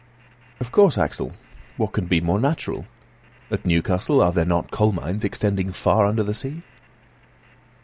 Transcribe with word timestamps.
"Of 0.59 0.71
course, 0.71 0.97
Axel. 0.97 1.33
What 1.77 1.93
can 1.93 2.07
be 2.07 2.19
more 2.21 2.39
natural? 2.39 2.87
At 3.51 3.67
Newcastle 3.67 4.19
are 4.19 4.31
there 4.31 4.45
not 4.45 4.71
coal 4.71 4.91
mines 4.91 5.23
extending 5.23 5.71
far 5.71 6.07
under 6.07 6.23
the 6.23 6.33
sea?" 6.33 6.63